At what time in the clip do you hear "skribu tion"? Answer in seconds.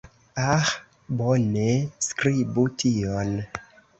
2.07-3.37